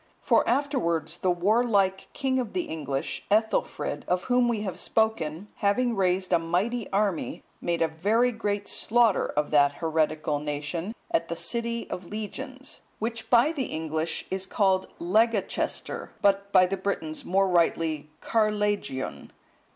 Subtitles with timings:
[0.19, 5.95] For afterwards the warlike king of the English, Ethelfrid,(170) of whom we have spoken, having
[5.95, 11.35] raised a mighty army, made a very great slaughter of that heretical nation, at the
[11.35, 17.47] city of Legions,(171) which by the English is called Legacaestir, but by the Britons more
[17.47, 19.29] rightly Carlegion.